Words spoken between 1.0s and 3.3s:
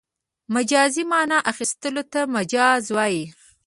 مانا اخستلو ته مجاز وايي.